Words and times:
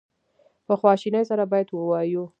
په 0.65 0.73
خواشینی 0.79 1.23
سره 1.29 1.43
باید 1.51 1.67
ووایو. 1.71 2.23